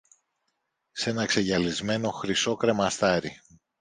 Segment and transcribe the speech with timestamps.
[0.93, 3.41] σ' ένα ξεγυαλισμένο χρυσό κρεμαστάρι